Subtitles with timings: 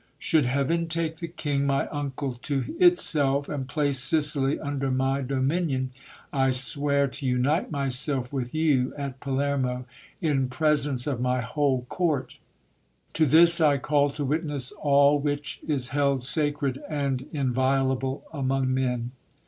[0.17, 5.39] Should heaven take the king my uncle to itself, and place Sicily under my do
[5.39, 5.91] minion,
[6.33, 9.85] I swear to unite myself with you at Palermo,
[10.19, 12.37] in presence of my whole court.
[13.13, 19.11] To this I call to witness all which is held sacred and inviolable among men.